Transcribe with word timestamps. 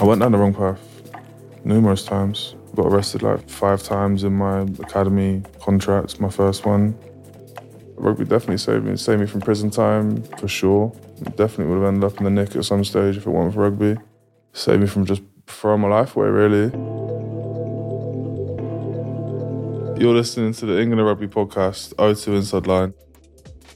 I 0.00 0.04
went 0.04 0.22
down 0.22 0.32
the 0.32 0.38
wrong 0.38 0.54
path 0.54 0.80
numerous 1.62 2.02
times. 2.02 2.54
Got 2.74 2.86
arrested 2.86 3.22
like 3.22 3.46
five 3.50 3.82
times 3.82 4.24
in 4.24 4.32
my 4.32 4.60
academy 4.60 5.42
contracts, 5.60 6.18
my 6.18 6.30
first 6.30 6.64
one. 6.64 6.98
Rugby 7.96 8.24
definitely 8.24 8.56
saved 8.56 8.86
me, 8.86 8.96
saved 8.96 9.20
me 9.20 9.26
from 9.26 9.42
prison 9.42 9.68
time 9.68 10.22
for 10.38 10.48
sure. 10.48 10.90
Definitely 11.36 11.66
would 11.66 11.82
have 11.82 11.92
ended 11.92 12.04
up 12.04 12.16
in 12.16 12.24
the 12.24 12.30
nick 12.30 12.56
at 12.56 12.64
some 12.64 12.82
stage 12.82 13.18
if 13.18 13.26
it 13.26 13.30
weren't 13.30 13.52
for 13.52 13.60
rugby. 13.60 14.00
Saved 14.54 14.80
me 14.80 14.86
from 14.86 15.04
just 15.04 15.20
throwing 15.46 15.82
my 15.82 15.88
life 15.88 16.16
away, 16.16 16.28
really. 16.28 16.70
You're 20.00 20.14
listening 20.14 20.54
to 20.54 20.64
the 20.64 20.80
England 20.80 21.04
Rugby 21.06 21.28
podcast, 21.28 21.94
O2 21.96 22.36
Inside 22.36 22.66
Line. 22.66 22.94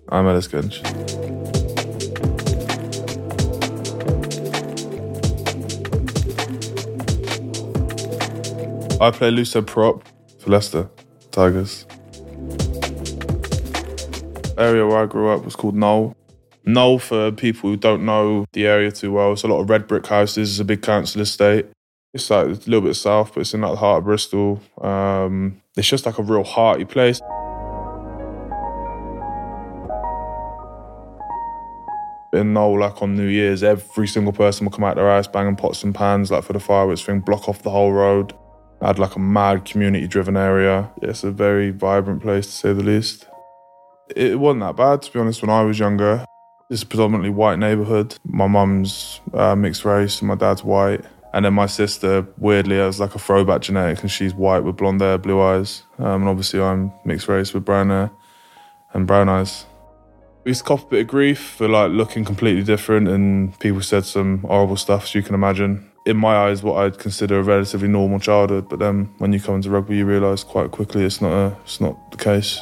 I'm 0.09 0.27
Ellis 0.27 0.49
Genge. 0.49 1.24
I 9.00 9.11
play 9.11 9.29
end 9.29 9.66
prop 9.66 10.04
for 10.39 10.50
Leicester 10.50 10.89
Tigers. 11.32 11.84
Area 14.57 14.86
where 14.86 15.03
I 15.03 15.07
grew 15.07 15.30
up 15.30 15.44
was 15.44 15.57
called 15.57 15.75
Knowle. 15.75 16.14
Knowle, 16.64 17.00
for 17.00 17.32
people 17.32 17.70
who 17.70 17.76
don't 17.76 18.04
know 18.04 18.46
the 18.53 18.68
area 18.68 18.93
too 18.93 19.12
well, 19.12 19.32
it's 19.32 19.43
a 19.43 19.48
lot 19.48 19.61
of 19.61 19.68
red 19.68 19.89
brick 19.89 20.07
houses. 20.07 20.53
It's 20.53 20.61
a 20.61 20.64
big 20.64 20.80
council 20.80 21.22
estate. 21.22 21.67
It's 22.14 22.30
like 22.30 22.46
it's 22.46 22.68
a 22.68 22.70
little 22.70 22.86
bit 22.86 22.94
south, 22.94 23.34
but 23.34 23.40
it's 23.40 23.53
in 23.53 23.62
the 23.62 23.75
heart 23.75 23.98
of 23.98 24.04
Bristol. 24.04 24.62
Um, 24.80 25.61
it's 25.76 25.89
just 25.89 26.06
like 26.06 26.18
a 26.18 26.22
real 26.22 26.45
hearty 26.45 26.84
place. 26.84 27.20
In 32.33 32.55
Knowle, 32.55 32.78
like 32.78 33.03
on 33.03 33.17
New 33.17 33.27
Year's, 33.27 33.64
every 33.64 34.06
single 34.06 34.33
person 34.33 34.67
will 34.67 34.72
come 34.72 34.84
out 34.84 34.95
their 34.95 35.11
house 35.11 35.27
banging 35.27 35.56
pots 35.56 35.83
and 35.83 35.92
pans, 35.92 36.31
like 36.31 36.45
for 36.45 36.53
the 36.53 36.61
fireworks 36.61 37.03
thing, 37.03 37.19
block 37.19 37.48
off 37.48 37.62
the 37.62 37.70
whole 37.70 37.92
road. 37.92 38.34
Had 38.85 38.99
like 38.99 39.17
a 39.17 39.19
mad 39.19 39.65
community 39.65 40.07
driven 40.07 40.37
area. 40.37 40.91
It's 41.01 41.25
a 41.25 41.31
very 41.31 41.71
vibrant 41.71 42.21
place 42.21 42.45
to 42.45 42.53
say 42.53 42.73
the 42.75 42.83
least. 42.83 43.27
It 44.15 44.39
wasn't 44.39 44.61
that 44.61 44.77
bad, 44.77 45.01
to 45.01 45.11
be 45.11 45.19
honest, 45.19 45.41
when 45.41 45.49
I 45.49 45.63
was 45.63 45.79
younger. 45.79 46.27
It's 46.69 46.83
a 46.83 46.87
predominantly 46.87 47.31
white 47.31 47.59
neighborhood. 47.59 48.15
My 48.27 48.47
mum's 48.47 49.23
uh, 49.33 49.57
mixed 49.57 49.87
race, 49.87 50.21
and 50.21 50.29
my 50.29 50.35
dad's 50.35 50.63
white. 50.63 51.01
And 51.33 51.47
then 51.47 51.55
my 51.55 51.65
sister, 51.65 52.27
weirdly, 52.37 52.77
has 52.77 53.01
like 53.01 53.15
a 53.15 53.19
throwback 53.19 53.63
genetic, 53.63 54.03
and 54.03 54.11
she's 54.11 54.35
white 54.35 54.61
with 54.61 54.77
blonde 54.77 55.01
hair, 55.01 55.17
blue 55.17 55.41
eyes. 55.41 55.85
Um, 55.98 56.21
and 56.21 56.29
obviously, 56.29 56.61
I'm 56.61 56.93
mixed 57.07 57.27
race 57.27 57.55
with 57.55 57.65
brown 57.65 57.89
hair 57.89 58.11
and 58.93 59.07
brown 59.07 59.31
eyes. 59.31 59.65
We 60.45 60.51
used 60.51 60.61
to 60.61 60.67
cop 60.67 60.83
a 60.83 60.87
bit 60.91 61.01
of 61.01 61.07
grief 61.07 61.41
for 61.41 61.69
like 61.69 61.91
looking 61.91 62.27
completely 62.27 62.63
different, 62.63 63.09
and 63.09 63.59
people 63.61 63.81
said 63.81 64.05
some 64.05 64.41
horrible 64.41 64.77
stuff, 64.77 65.05
as 65.05 65.15
you 65.15 65.23
can 65.23 65.35
imagine. 65.35 65.91
In 66.07 66.19
my 66.19 66.37
eyes, 66.37 66.63
what 66.63 66.77
I'd 66.85 66.99
consider 66.99 67.39
a 67.39 67.43
relatively 67.43 67.89
normal 67.89 68.21
childhood, 68.21 68.69
but 68.69 68.79
then 68.79 69.15
when 69.19 69.33
you 69.33 69.41
come 69.41 69.55
into 69.55 69.71
rugby, 69.71 69.97
you 69.97 70.05
realise 70.05 70.45
quite 70.45 70.71
quickly 70.71 71.03
it's 71.03 71.23
not 71.23 71.33
a, 71.33 71.57
it's 71.63 71.81
not 71.81 72.11
the 72.11 72.19
case. 72.19 72.61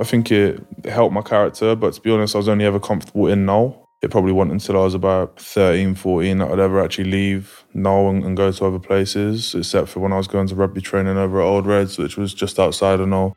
I 0.00 0.04
think 0.04 0.32
it 0.32 0.66
helped 0.86 1.12
my 1.12 1.20
character, 1.20 1.76
but 1.76 1.92
to 1.92 2.00
be 2.00 2.10
honest, 2.10 2.34
I 2.34 2.38
was 2.38 2.48
only 2.48 2.64
ever 2.64 2.80
comfortable 2.80 3.26
in 3.26 3.44
Knowle. 3.44 3.86
It 4.00 4.10
probably 4.10 4.32
wasn't 4.32 4.52
until 4.52 4.80
I 4.80 4.84
was 4.84 4.94
about 4.94 5.38
13, 5.40 5.94
14 5.94 6.38
that 6.38 6.50
I'd 6.50 6.58
ever 6.58 6.82
actually 6.82 7.10
leave 7.10 7.64
Knowle 7.74 8.08
and, 8.10 8.24
and 8.24 8.34
go 8.34 8.50
to 8.50 8.64
other 8.64 8.78
places, 8.78 9.54
except 9.54 9.88
for 9.90 10.00
when 10.00 10.12
I 10.12 10.16
was 10.16 10.28
going 10.28 10.46
to 10.48 10.54
rugby 10.54 10.80
training 10.80 11.18
over 11.18 11.38
at 11.38 11.44
Old 11.44 11.66
Reds, 11.66 11.98
which 11.98 12.16
was 12.16 12.32
just 12.32 12.58
outside 12.58 13.00
of 13.00 13.08
Knowle. 13.08 13.34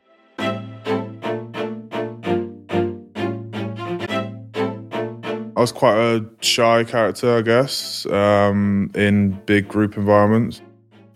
I 5.60 5.62
was 5.62 5.74
quite 5.74 5.98
a 5.98 6.26
shy 6.40 6.86
character, 6.86 7.38
I 7.38 7.42
guess, 7.42 8.06
um, 8.06 8.90
in 8.96 9.32
big 9.46 9.68
group 9.68 9.98
environments. 9.98 10.62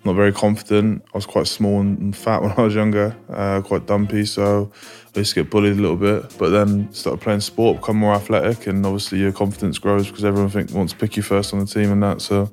Not 0.03 0.17
very 0.17 0.33
confident. 0.33 1.02
I 1.13 1.18
was 1.18 1.25
quite 1.25 1.47
small 1.47 1.79
and 1.79 2.13
fat 2.13 2.41
when 2.41 2.51
I 2.57 2.62
was 2.62 2.75
younger, 2.75 3.16
uh, 3.29 3.62
quite 3.62 3.85
dumpy, 3.85 4.25
so 4.25 4.69
I 5.16 5.19
used 5.19 5.34
to 5.34 5.44
get 5.44 5.50
bullied 5.50 5.78
a 5.78 5.81
little 5.81 5.95
bit. 5.95 6.35
But 6.38 6.50
then 6.50 6.91
started 6.91 7.22
playing 7.22 7.40
sport, 7.40 7.78
become 7.78 7.95
more 7.95 8.13
athletic, 8.13 8.68
and 8.68 8.85
obviously 8.85 9.19
your 9.19 9.31
confidence 9.31 9.79
grows 9.79 10.07
because 10.07 10.25
everyone 10.25 10.50
think, 10.50 10.72
wants 10.72 10.91
to 10.91 11.00
pick 11.00 11.16
you 11.16 11.23
first 11.23 11.53
on 11.53 11.62
the 11.62 11.66
team 11.66 11.94
and 11.94 12.03
that. 12.03 12.22
So, 12.22 12.51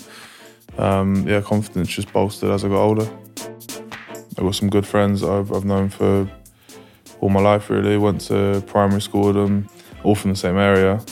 um, 0.78 1.26
yeah, 1.26 1.41
confidence 1.41 1.88
just 1.88 2.12
bolstered 2.12 2.53
as 2.53 2.65
I 2.65 2.69
got 2.69 2.84
older. 2.84 3.10
I 4.38 4.42
got 4.42 4.54
some 4.54 4.70
good 4.70 4.86
friends 4.86 5.25
I've, 5.25 5.53
I've 5.53 5.65
known 5.65 5.88
for 5.88 6.31
all 7.19 7.31
my 7.31 7.41
life, 7.41 7.69
really. 7.69 7.98
Went 7.98 8.20
to 8.28 8.62
primary 8.69 9.03
school 9.03 9.26
with 9.26 9.34
them, 9.34 9.69
all 10.04 10.15
from 10.15 10.31
the 10.31 10.36
same 10.36 10.56
area. 10.56 11.04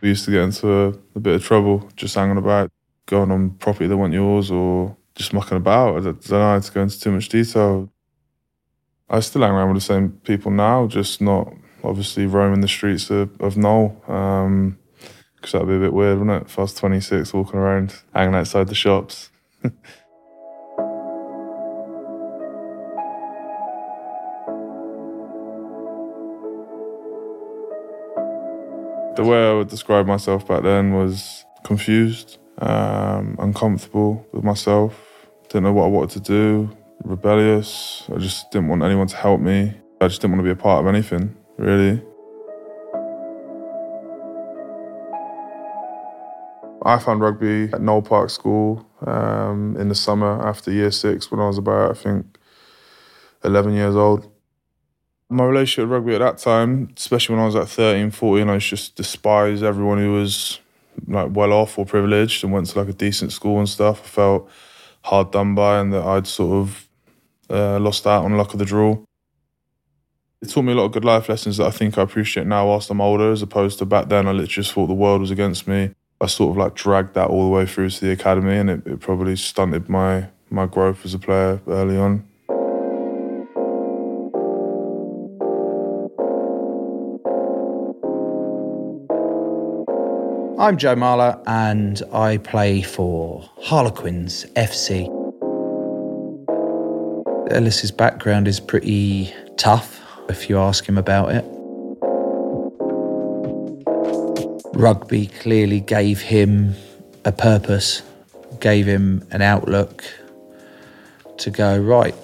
We 0.00 0.08
used 0.08 0.24
to 0.24 0.30
get 0.30 0.42
into 0.42 0.98
a, 1.14 1.20
bit 1.20 1.36
of 1.36 1.44
trouble 1.44 1.88
just 1.96 2.14
hanging 2.14 2.38
about, 2.38 2.70
going 3.06 3.30
on 3.30 3.50
property 3.50 3.86
that 3.86 3.96
wasn't 3.96 4.14
yours 4.14 4.50
or 4.50 4.96
just 5.14 5.32
mucking 5.32 5.58
about. 5.58 5.96
I 5.96 6.00
don't 6.00 6.30
know 6.30 6.40
how 6.40 6.58
to 6.58 6.72
go 6.72 6.82
into 6.82 7.00
too 7.00 7.12
much 7.12 7.28
detail. 7.28 7.90
I 9.08 9.20
still 9.20 9.42
hang 9.42 9.50
around 9.50 9.74
with 9.74 9.82
the 9.82 9.86
same 9.86 10.12
people 10.24 10.50
now, 10.50 10.86
just 10.86 11.20
not 11.20 11.52
obviously 11.82 12.26
roaming 12.26 12.60
the 12.60 12.68
streets 12.68 13.10
of, 13.10 13.38
of 13.40 13.56
Knowle. 13.56 14.08
Um, 14.08 14.78
because 15.36 15.52
that'd 15.52 15.68
be 15.68 15.76
a 15.76 15.80
bit 15.80 15.94
weird, 15.94 16.18
wouldn't 16.18 16.42
it? 16.42 16.48
If 16.48 16.58
I 16.58 16.62
was 16.62 16.74
26 16.74 17.32
walking 17.32 17.58
around, 17.58 17.94
hanging 18.14 18.34
outside 18.34 18.68
the 18.68 18.74
shops. 18.74 19.30
the 29.20 29.26
way 29.26 29.50
I 29.50 29.52
would 29.52 29.68
describe 29.68 30.06
myself 30.06 30.48
back 30.48 30.62
then 30.62 30.94
was 30.94 31.44
confused, 31.62 32.38
um, 32.56 33.36
uncomfortable 33.38 34.26
with 34.32 34.42
myself, 34.42 34.98
didn't 35.50 35.64
know 35.64 35.74
what 35.74 35.84
I 35.84 35.88
wanted 35.88 36.10
to 36.12 36.20
do, 36.20 36.74
rebellious. 37.04 38.04
I 38.10 38.16
just 38.16 38.50
didn't 38.50 38.68
want 38.68 38.82
anyone 38.82 39.08
to 39.08 39.16
help 39.16 39.42
me. 39.42 39.74
I 40.00 40.08
just 40.08 40.22
didn't 40.22 40.36
want 40.36 40.40
to 40.40 40.44
be 40.44 40.58
a 40.58 40.62
part 40.62 40.82
of 40.82 40.88
anything, 40.88 41.36
really. 41.58 42.02
I 46.86 46.98
found 46.98 47.20
rugby 47.20 47.64
at 47.74 47.82
Knowle 47.82 48.00
Park 48.00 48.30
School 48.30 48.86
um, 49.06 49.76
in 49.78 49.90
the 49.90 49.94
summer 49.94 50.48
after 50.48 50.72
year 50.72 50.90
six 50.90 51.30
when 51.30 51.40
I 51.40 51.46
was 51.46 51.58
about, 51.58 51.90
I 51.90 51.94
think, 51.94 52.38
11 53.44 53.74
years 53.74 53.96
old. 53.96 54.32
My 55.32 55.44
relationship 55.44 55.88
with 55.88 55.92
rugby 55.92 56.14
at 56.16 56.18
that 56.18 56.38
time, 56.38 56.92
especially 56.96 57.36
when 57.36 57.42
I 57.42 57.46
was 57.46 57.54
like 57.54 57.68
13, 57.68 58.10
14, 58.10 58.48
I 58.48 58.58
just 58.58 58.96
despised 58.96 59.62
everyone 59.62 59.98
who 59.98 60.12
was 60.12 60.58
like 61.06 61.28
well 61.32 61.52
off 61.52 61.78
or 61.78 61.86
privileged 61.86 62.42
and 62.42 62.52
went 62.52 62.66
to 62.66 62.78
like 62.78 62.88
a 62.88 62.92
decent 62.92 63.30
school 63.30 63.58
and 63.58 63.68
stuff. 63.68 64.00
I 64.02 64.08
felt 64.08 64.50
hard 65.02 65.30
done 65.30 65.54
by 65.54 65.78
and 65.78 65.92
that 65.92 66.04
I'd 66.04 66.26
sort 66.26 66.52
of 66.52 66.88
uh, 67.48 67.78
lost 67.78 68.08
out 68.08 68.24
on 68.24 68.36
luck 68.36 68.52
of 68.52 68.58
the 68.58 68.64
draw. 68.64 68.98
It 70.42 70.48
taught 70.48 70.62
me 70.62 70.72
a 70.72 70.74
lot 70.74 70.86
of 70.86 70.92
good 70.92 71.04
life 71.04 71.28
lessons 71.28 71.58
that 71.58 71.66
I 71.66 71.70
think 71.70 71.96
I 71.96 72.02
appreciate 72.02 72.46
now 72.46 72.66
whilst 72.66 72.90
I'm 72.90 73.00
older, 73.00 73.30
as 73.30 73.42
opposed 73.42 73.78
to 73.78 73.86
back 73.86 74.08
then 74.08 74.26
I 74.26 74.32
literally 74.32 74.48
just 74.48 74.72
thought 74.72 74.88
the 74.88 74.94
world 74.94 75.20
was 75.20 75.30
against 75.30 75.68
me. 75.68 75.94
I 76.20 76.26
sort 76.26 76.50
of 76.50 76.56
like 76.56 76.74
dragged 76.74 77.14
that 77.14 77.28
all 77.28 77.44
the 77.44 77.50
way 77.50 77.66
through 77.66 77.90
to 77.90 78.00
the 78.00 78.10
academy 78.10 78.56
and 78.56 78.68
it, 78.68 78.86
it 78.86 79.00
probably 79.00 79.36
stunted 79.36 79.88
my, 79.88 80.28
my 80.50 80.66
growth 80.66 81.04
as 81.04 81.14
a 81.14 81.18
player 81.18 81.60
early 81.68 81.96
on. 81.96 82.26
I'm 90.60 90.76
Joe 90.76 90.94
Marler 90.94 91.42
and 91.46 92.02
I 92.12 92.36
play 92.36 92.82
for 92.82 93.48
Harlequins 93.62 94.44
FC. 94.56 95.06
Ellis's 97.50 97.90
background 97.90 98.46
is 98.46 98.60
pretty 98.60 99.32
tough 99.56 100.02
if 100.28 100.50
you 100.50 100.58
ask 100.58 100.86
him 100.86 100.98
about 100.98 101.30
it. 101.32 101.46
Rugby 104.74 105.28
clearly 105.28 105.80
gave 105.80 106.20
him 106.20 106.74
a 107.24 107.32
purpose, 107.32 108.02
gave 108.60 108.84
him 108.84 109.26
an 109.30 109.40
outlook 109.40 110.04
to 111.38 111.50
go, 111.50 111.78
right, 111.78 112.14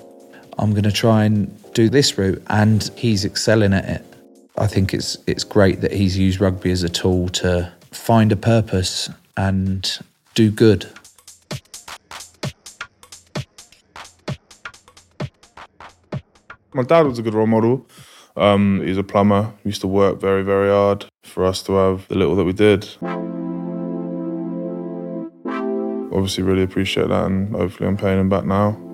I'm 0.58 0.72
going 0.72 0.84
to 0.84 0.92
try 0.92 1.24
and 1.24 1.72
do 1.72 1.88
this 1.88 2.18
route, 2.18 2.42
and 2.48 2.86
he's 2.96 3.24
excelling 3.24 3.72
at 3.72 3.86
it. 3.86 4.04
I 4.58 4.66
think 4.66 4.92
it's 4.92 5.16
it's 5.26 5.44
great 5.44 5.80
that 5.80 5.92
he's 5.92 6.18
used 6.18 6.38
rugby 6.38 6.70
as 6.70 6.82
a 6.82 6.88
tool 6.90 7.30
to 7.30 7.72
find 7.96 8.30
a 8.30 8.36
purpose 8.36 9.10
and 9.36 9.98
do 10.34 10.50
good. 10.50 10.88
My 16.72 16.82
dad 16.82 17.06
was 17.06 17.18
a 17.18 17.22
good 17.22 17.34
role 17.34 17.46
model. 17.46 17.86
Um, 18.36 18.82
he's 18.84 18.98
a 18.98 19.02
plumber. 19.02 19.52
He 19.62 19.70
used 19.70 19.80
to 19.80 19.86
work 19.86 20.20
very, 20.20 20.42
very 20.42 20.68
hard 20.68 21.06
for 21.24 21.44
us 21.44 21.62
to 21.64 21.72
have 21.72 22.06
the 22.08 22.16
little 22.16 22.36
that 22.36 22.44
we 22.44 22.52
did. 22.52 22.86
Obviously, 26.12 26.44
really 26.44 26.62
appreciate 26.62 27.08
that, 27.08 27.24
and 27.26 27.54
hopefully, 27.54 27.88
I'm 27.88 27.96
paying 27.96 28.20
him 28.20 28.28
back 28.28 28.44
now. 28.44 28.85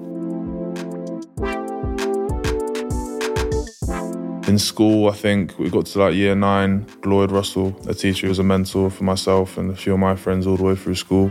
In 4.48 4.58
school, 4.58 5.08
I 5.08 5.12
think 5.12 5.56
we 5.58 5.70
got 5.70 5.86
to 5.86 5.98
like 6.00 6.14
year 6.14 6.34
nine. 6.34 6.84
Lloyd 7.04 7.30
Russell, 7.30 7.80
a 7.88 7.94
teacher, 7.94 8.26
was 8.28 8.40
a 8.40 8.42
mentor 8.42 8.90
for 8.90 9.04
myself 9.04 9.56
and 9.56 9.70
a 9.70 9.76
few 9.76 9.94
of 9.94 10.00
my 10.00 10.16
friends 10.16 10.48
all 10.48 10.56
the 10.56 10.64
way 10.64 10.74
through 10.74 10.96
school. 10.96 11.30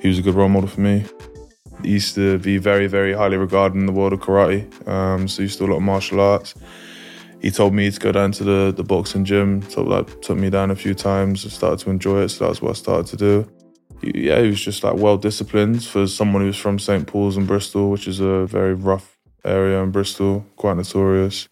He 0.00 0.08
was 0.08 0.20
a 0.20 0.22
good 0.22 0.34
role 0.34 0.48
model 0.48 0.68
for 0.68 0.80
me. 0.80 1.04
He 1.82 1.90
used 1.90 2.14
to 2.14 2.38
be 2.38 2.58
very, 2.58 2.86
very 2.86 3.12
highly 3.12 3.36
regarded 3.36 3.76
in 3.76 3.86
the 3.86 3.92
world 3.92 4.12
of 4.12 4.20
karate. 4.20 4.64
Um, 4.88 5.26
so 5.26 5.38
he 5.38 5.44
used 5.44 5.58
to 5.58 5.66
do 5.66 5.70
a 5.70 5.72
lot 5.72 5.78
of 5.78 5.82
martial 5.82 6.20
arts. 6.20 6.54
He 7.42 7.50
told 7.50 7.74
me 7.74 7.90
to 7.90 7.98
go 8.00 8.12
down 8.12 8.30
to 8.32 8.44
the, 8.44 8.72
the 8.74 8.84
boxing 8.84 9.24
gym. 9.24 9.62
So 9.68 9.82
like 9.82 10.22
took 10.22 10.38
me 10.38 10.48
down 10.48 10.70
a 10.70 10.76
few 10.76 10.94
times. 10.94 11.44
I 11.44 11.48
started 11.48 11.80
to 11.80 11.90
enjoy 11.90 12.22
it. 12.22 12.28
So 12.28 12.46
that's 12.46 12.62
what 12.62 12.70
I 12.70 12.74
started 12.74 13.06
to 13.08 13.16
do. 13.16 13.50
Yeah, 14.02 14.40
he 14.40 14.48
was 14.48 14.60
just 14.60 14.84
like 14.84 14.94
well 14.94 15.16
disciplined 15.18 15.84
for 15.84 16.06
someone 16.06 16.42
who 16.42 16.46
was 16.46 16.56
from 16.56 16.78
St 16.78 17.06
Paul's 17.08 17.36
in 17.36 17.44
Bristol, 17.44 17.90
which 17.90 18.06
is 18.06 18.20
a 18.20 18.46
very 18.46 18.74
rough 18.74 19.18
area 19.44 19.82
in 19.82 19.90
Bristol, 19.90 20.46
quite 20.56 20.76
notorious. 20.76 21.48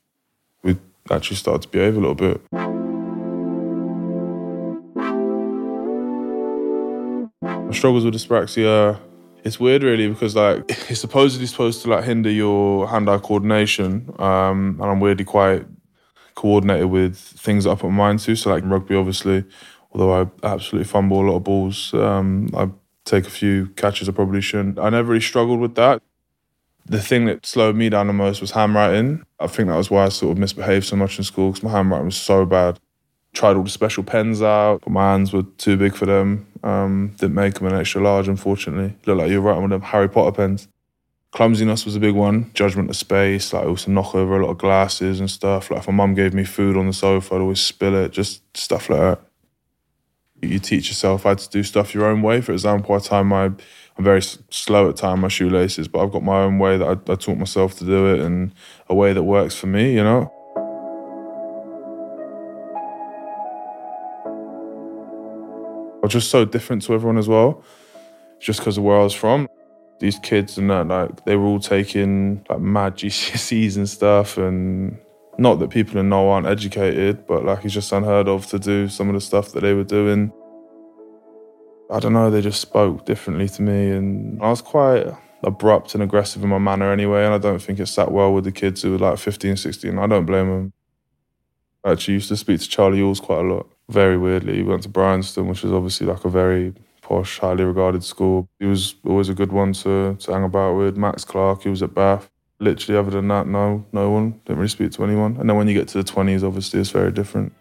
Actually 1.10 1.36
started 1.36 1.62
to 1.62 1.68
behave 1.68 1.98
a 1.98 2.00
little 2.00 2.14
bit. 2.14 2.40
My 7.42 7.72
struggles 7.72 8.06
with 8.06 8.14
dyspraxia. 8.14 8.98
It's 9.44 9.60
weird 9.60 9.82
really 9.82 10.08
because 10.08 10.34
like 10.34 10.64
it's 10.90 11.00
supposedly 11.00 11.46
supposed 11.46 11.82
to 11.82 11.90
like 11.90 12.04
hinder 12.04 12.30
your 12.30 12.88
hand-eye 12.88 13.18
coordination 13.18 14.14
um, 14.18 14.78
and 14.80 14.90
i'm 14.90 15.00
weirdly 15.00 15.26
quite 15.26 15.66
coordinated 16.34 16.86
with 16.86 17.18
things 17.18 17.64
that 17.64 17.72
i 17.72 17.74
put 17.74 17.90
my 17.90 17.96
mind 17.96 18.20
to. 18.20 18.34
So 18.34 18.48
like 18.48 18.64
rugby 18.64 18.94
obviously 18.94 19.44
although 19.92 20.22
i 20.22 20.26
absolutely 20.42 20.88
fumble 20.88 21.20
a 21.20 21.28
lot 21.28 21.36
of 21.36 21.44
balls 21.44 21.92
um, 21.92 22.48
i 22.56 22.70
take 23.04 23.26
a 23.26 23.30
few 23.30 23.66
catches 23.76 24.08
i 24.08 24.12
probably 24.12 24.40
shouldn't. 24.40 24.78
I 24.78 24.88
never 24.88 25.08
really 25.10 25.20
struggled 25.20 25.60
with 25.60 25.74
that 25.74 26.00
the 26.86 27.00
thing 27.00 27.24
that 27.26 27.46
slowed 27.46 27.76
me 27.76 27.88
down 27.88 28.06
the 28.06 28.12
most 28.12 28.40
was 28.40 28.50
handwriting 28.52 29.24
i 29.40 29.46
think 29.46 29.68
that 29.68 29.76
was 29.76 29.90
why 29.90 30.04
i 30.04 30.08
sort 30.08 30.32
of 30.32 30.38
misbehaved 30.38 30.84
so 30.84 30.96
much 30.96 31.18
in 31.18 31.24
school 31.24 31.50
because 31.50 31.62
my 31.62 31.70
handwriting 31.70 32.06
was 32.06 32.16
so 32.16 32.44
bad 32.44 32.78
tried 33.34 33.56
all 33.56 33.64
the 33.64 33.70
special 33.70 34.02
pens 34.02 34.40
out, 34.40 34.80
but 34.82 34.90
my 34.90 35.10
hands 35.10 35.32
were 35.32 35.42
too 35.58 35.76
big 35.76 35.94
for 35.94 36.06
them. 36.06 36.46
Um, 36.62 37.14
didn't 37.18 37.34
make 37.34 37.54
them 37.54 37.66
an 37.66 37.74
extra 37.74 38.00
large, 38.00 38.28
unfortunately. 38.28 38.96
Looked 39.04 39.20
like 39.20 39.30
you 39.30 39.42
were 39.42 39.48
writing 39.50 39.64
with 39.64 39.72
them 39.72 39.82
Harry 39.82 40.08
Potter 40.08 40.32
pens. 40.32 40.68
Clumsiness 41.32 41.84
was 41.84 41.96
a 41.96 42.00
big 42.00 42.14
one. 42.14 42.50
Judgment 42.54 42.88
of 42.88 42.96
space, 42.96 43.52
like 43.52 43.66
I 43.66 43.68
used 43.68 43.84
to 43.84 43.90
knock 43.90 44.14
over 44.14 44.38
a 44.38 44.42
lot 44.44 44.52
of 44.52 44.58
glasses 44.58 45.18
and 45.18 45.28
stuff. 45.28 45.70
Like 45.70 45.80
if 45.80 45.88
my 45.88 45.92
mum 45.92 46.14
gave 46.14 46.32
me 46.32 46.44
food 46.44 46.76
on 46.76 46.86
the 46.86 46.92
sofa, 46.92 47.34
I'd 47.34 47.40
always 47.40 47.60
spill 47.60 47.96
it, 47.96 48.12
just 48.12 48.56
stuff 48.56 48.88
like 48.88 49.00
that. 49.00 49.20
You 50.40 50.58
teach 50.60 50.88
yourself 50.88 51.24
how 51.24 51.34
to 51.34 51.48
do 51.50 51.62
stuff 51.64 51.92
your 51.92 52.06
own 52.06 52.22
way. 52.22 52.40
For 52.40 52.52
example, 52.52 52.94
I 52.94 52.98
tie 52.98 53.22
my, 53.22 53.50
I'm 53.96 54.04
very 54.04 54.22
slow 54.22 54.90
at 54.90 54.96
tying 54.96 55.20
my 55.20 55.28
shoelaces, 55.28 55.86
but 55.86 56.02
I've 56.02 56.10
got 56.10 56.24
my 56.24 56.42
own 56.42 56.58
way 56.58 56.76
that 56.76 56.86
I, 56.86 57.12
I 57.12 57.14
taught 57.14 57.38
myself 57.38 57.78
to 57.78 57.84
do 57.84 58.12
it 58.12 58.20
and 58.20 58.52
a 58.88 58.94
way 58.94 59.12
that 59.12 59.22
works 59.22 59.54
for 59.54 59.68
me, 59.68 59.94
you 59.94 60.02
know? 60.02 60.32
I 66.02 66.06
was 66.06 66.12
just 66.12 66.30
so 66.30 66.44
different 66.44 66.82
to 66.82 66.94
everyone 66.94 67.18
as 67.18 67.28
well, 67.28 67.62
just 68.40 68.58
because 68.58 68.76
of 68.76 68.84
where 68.84 68.98
I 68.98 69.04
was 69.04 69.14
from. 69.14 69.48
These 70.00 70.18
kids 70.18 70.58
and 70.58 70.68
that, 70.70 70.88
like, 70.88 71.24
they 71.24 71.36
were 71.36 71.46
all 71.46 71.60
taking 71.60 72.44
like 72.50 72.60
mad 72.60 72.96
GCSEs 72.98 73.76
and 73.76 73.88
stuff, 73.88 74.36
and 74.36 74.98
not 75.38 75.60
that 75.60 75.70
people 75.70 75.98
in 75.98 76.08
Knowle 76.08 76.30
aren't 76.30 76.46
educated, 76.46 77.26
but 77.26 77.44
like 77.44 77.64
it's 77.64 77.74
just 77.74 77.92
unheard 77.92 78.28
of 78.28 78.46
to 78.48 78.58
do 78.58 78.88
some 78.88 79.08
of 79.08 79.14
the 79.14 79.20
stuff 79.20 79.52
that 79.52 79.60
they 79.60 79.72
were 79.72 79.84
doing. 79.84 80.32
I 81.90 82.00
don't 82.00 82.12
know, 82.12 82.30
they 82.30 82.40
just 82.40 82.60
spoke 82.60 83.06
differently 83.06 83.48
to 83.50 83.62
me, 83.62 83.90
and 83.90 84.42
I 84.42 84.50
was 84.50 84.62
quite 84.62 85.06
abrupt 85.42 85.94
and 85.94 86.02
aggressive 86.02 86.42
in 86.42 86.48
my 86.48 86.58
manner 86.58 86.90
anyway, 86.90 87.24
and 87.24 87.34
I 87.34 87.38
don't 87.38 87.60
think 87.60 87.78
it 87.78 87.86
sat 87.86 88.10
well 88.10 88.32
with 88.32 88.44
the 88.44 88.52
kids 88.52 88.82
who 88.82 88.92
were 88.92 88.98
like 88.98 89.18
15, 89.18 89.56
16. 89.56 89.98
I 89.98 90.06
don't 90.06 90.24
blame 90.24 90.48
them. 90.48 90.72
I 91.84 91.92
actually 91.92 92.14
used 92.14 92.28
to 92.28 92.36
speak 92.36 92.60
to 92.60 92.68
Charlie 92.68 92.98
Ewels 92.98 93.20
quite 93.20 93.40
a 93.40 93.42
lot 93.42 93.66
very 93.88 94.16
weirdly. 94.16 94.56
He 94.56 94.62
went 94.62 94.82
to 94.84 94.88
Bryanston, 94.88 95.46
which 95.46 95.64
is 95.64 95.72
obviously 95.72 96.06
like 96.06 96.24
a 96.24 96.30
very 96.30 96.74
posh, 97.02 97.38
highly 97.38 97.64
regarded 97.64 98.04
school. 98.04 98.48
He 98.58 98.66
was 98.66 98.94
always 99.04 99.28
a 99.28 99.34
good 99.34 99.52
one 99.52 99.72
to, 99.74 100.16
to 100.18 100.32
hang 100.32 100.44
about 100.44 100.74
with. 100.74 100.96
Max 100.96 101.24
Clark, 101.24 101.62
he 101.62 101.68
was 101.68 101.82
at 101.82 101.94
Bath. 101.94 102.30
Literally, 102.60 102.98
other 102.98 103.10
than 103.10 103.28
that, 103.28 103.46
no, 103.46 103.84
no 103.92 104.10
one. 104.10 104.40
Didn't 104.44 104.58
really 104.58 104.68
speak 104.68 104.92
to 104.92 105.04
anyone. 105.04 105.36
And 105.38 105.48
then 105.48 105.56
when 105.56 105.68
you 105.68 105.74
get 105.74 105.88
to 105.88 106.02
the 106.02 106.10
20s, 106.10 106.42
obviously, 106.42 106.80
it's 106.80 106.90
very 106.90 107.10
different. 107.12 107.52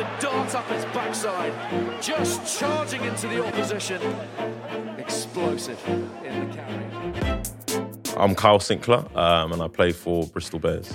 A 0.00 0.18
dart 0.18 0.54
up 0.54 0.70
its 0.70 0.86
backside, 0.86 1.52
just 2.00 2.58
charging 2.58 3.04
into 3.04 3.26
the 3.28 3.44
opposition. 3.44 4.00
Explosive 4.96 5.78
in 6.24 6.48
the 6.48 6.56
carry. 6.56 8.16
I'm 8.16 8.34
Kyle 8.34 8.58
Sinckler, 8.58 9.14
um, 9.14 9.52
and 9.52 9.60
I 9.60 9.68
play 9.68 9.92
for 9.92 10.26
Bristol 10.28 10.58
Bears. 10.58 10.88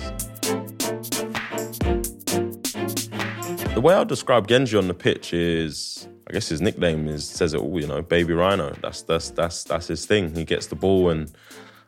The 3.74 3.80
way 3.80 3.94
I 3.94 4.02
describe 4.02 4.48
Genji 4.48 4.76
on 4.76 4.88
the 4.88 4.94
pitch 4.94 5.32
is, 5.32 6.08
I 6.28 6.32
guess 6.32 6.48
his 6.48 6.60
nickname 6.60 7.06
is 7.06 7.28
says 7.28 7.54
it 7.54 7.60
all. 7.60 7.80
You 7.80 7.86
know, 7.86 8.02
Baby 8.02 8.32
Rhino. 8.32 8.74
That's 8.82 9.02
that's 9.02 9.30
that's 9.30 9.62
that's 9.62 9.86
his 9.86 10.04
thing. 10.04 10.34
He 10.34 10.44
gets 10.44 10.66
the 10.66 10.74
ball, 10.74 11.10
and 11.10 11.32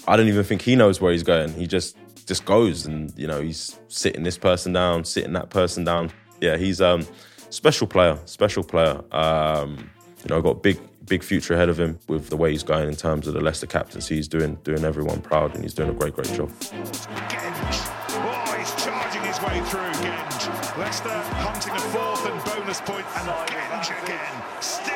I 0.06 0.16
don't 0.16 0.28
even 0.28 0.44
think 0.44 0.62
he 0.62 0.76
knows 0.76 1.00
where 1.00 1.10
he's 1.10 1.24
going. 1.24 1.52
He 1.54 1.66
just 1.66 1.96
just 2.26 2.44
goes, 2.44 2.86
and 2.86 3.12
you 3.18 3.26
know, 3.26 3.40
he's 3.40 3.80
sitting 3.88 4.22
this 4.22 4.38
person 4.38 4.72
down, 4.72 5.04
sitting 5.04 5.32
that 5.32 5.50
person 5.50 5.82
down. 5.82 6.12
Yeah, 6.40 6.56
he's 6.56 6.80
um 6.80 7.06
special 7.50 7.86
player, 7.86 8.18
special 8.24 8.62
player. 8.62 9.00
Um, 9.12 9.90
you 10.22 10.28
know, 10.28 10.40
got 10.42 10.62
big 10.62 10.78
big 11.06 11.22
future 11.22 11.54
ahead 11.54 11.68
of 11.68 11.78
him 11.80 11.98
with 12.06 12.28
the 12.28 12.36
way 12.36 12.50
he's 12.52 12.62
going 12.62 12.86
in 12.88 12.94
terms 12.94 13.26
of 13.26 13.34
the 13.34 13.40
Leicester 13.40 13.66
captaincy. 13.66 14.16
He's 14.16 14.28
doing 14.28 14.56
doing 14.64 14.84
everyone 14.84 15.20
proud 15.22 15.54
and 15.54 15.62
he's 15.62 15.74
doing 15.74 15.90
a 15.90 15.94
great, 15.94 16.14
great 16.14 16.32
job. 16.32 16.50
Genge. 16.60 17.90
Oh, 18.10 18.54
he's 18.58 18.74
charging 18.84 19.22
his 19.22 19.40
way 19.40 19.60
through, 19.70 19.92
Genge. 20.04 20.78
Leicester 20.78 21.08
hunting 21.08 21.72
a 21.72 21.80
fourth 21.80 22.26
and 22.26 22.44
bonus. 22.44 22.80
And 22.80 23.28
Genge 23.48 24.02
again. 24.02 24.42
Still 24.60 24.92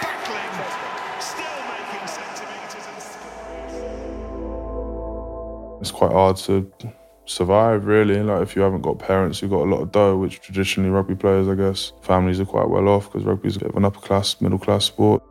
battling. 0.00 0.54
Still 1.20 1.60
making 1.72 2.06
centimetres. 2.06 2.86
It's 5.80 5.90
quite 5.90 6.12
hard 6.12 6.36
to 6.36 6.70
survive, 7.30 7.86
really. 7.86 8.22
Like 8.22 8.42
if 8.42 8.56
you 8.56 8.62
haven't 8.62 8.82
got 8.82 8.98
parents 8.98 9.38
who've 9.38 9.50
got 9.50 9.62
a 9.62 9.70
lot 9.70 9.80
of 9.80 9.92
dough, 9.92 10.16
which 10.16 10.40
traditionally 10.40 10.90
rugby 10.90 11.14
players, 11.14 11.48
I 11.48 11.54
guess, 11.54 11.92
families 12.02 12.40
are 12.40 12.44
quite 12.44 12.68
well 12.68 12.88
off 12.88 13.10
because 13.10 13.24
rugby 13.24 13.48
is 13.48 13.56
a 13.56 13.60
bit 13.60 13.70
of 13.70 13.76
an 13.76 13.84
upper 13.84 14.00
class, 14.00 14.40
middle 14.40 14.58
class 14.58 14.84
sport 14.84 15.22